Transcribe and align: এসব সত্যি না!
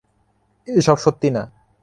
এসব 0.67 0.97
সত্যি 0.97 1.29
না! 1.31 1.43